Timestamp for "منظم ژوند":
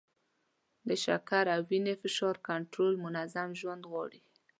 3.03-3.83